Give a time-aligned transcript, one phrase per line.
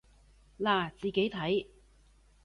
[0.59, 1.67] 嗱，自己睇